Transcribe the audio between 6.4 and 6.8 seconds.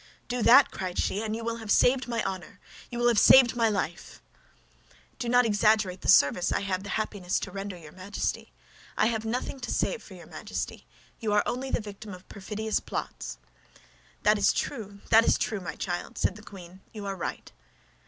I